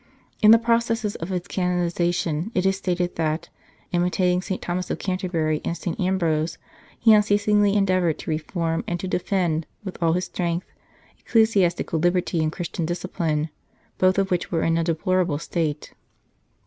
In 0.41 0.49
the 0.49 0.57
processes 0.57 1.13
of 1.17 1.29
his 1.29 1.47
canonization 1.47 2.51
it 2.55 2.65
is 2.65 2.75
stated 2.75 3.17
that," 3.17 3.49
imitating 3.93 4.41
St. 4.41 4.59
Thomas 4.59 4.89
of 4.89 4.97
Canterbury 4.97 5.61
and 5.63 5.77
St. 5.77 5.99
Ambrose, 5.99 6.57
he 6.97 7.13
unceasingly 7.13 7.75
endeavoured 7.75 8.17
to 8.17 8.31
re 8.31 8.39
form, 8.39 8.83
and 8.87 8.99
to 8.99 9.07
defend 9.07 9.67
with 9.83 10.01
all 10.01 10.13
his 10.13 10.25
strength, 10.25 10.65
eccle 11.23 11.43
siastical 11.43 12.01
liberty 12.03 12.41
and 12.41 12.51
Christian 12.51 12.83
discipline, 12.87 13.49
both 13.99 14.17
of 14.17 14.31
which 14.31 14.51
were 14.51 14.63
in 14.63 14.75
a 14.79 14.83
deplorable 14.83 15.37
state." 15.37 15.93